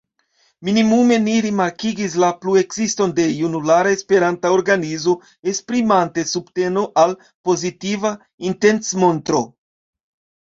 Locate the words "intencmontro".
8.53-9.43